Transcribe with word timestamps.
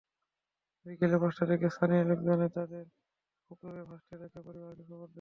বিকেল 0.85 1.13
পাঁচটার 1.21 1.47
দিকে 1.51 1.67
স্থানীয় 1.75 2.03
লোকজন 2.09 2.39
তাদের 2.55 2.85
পুকুরে 3.45 3.81
ভাসতে 3.89 4.13
দেখে 4.21 4.39
পরিবারকে 4.45 4.83
খবর 4.89 4.99
দেন। 4.99 5.09